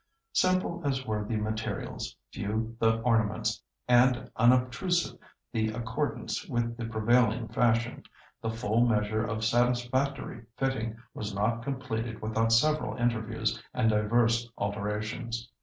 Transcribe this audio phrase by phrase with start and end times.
[0.33, 5.19] Simple as were the materials, few the ornaments, and unobtrusive
[5.53, 8.01] the accordance with the prevailing fashion,
[8.41, 15.51] the full measure of satisfactory fitting was not completed without several interviews and divers alterations.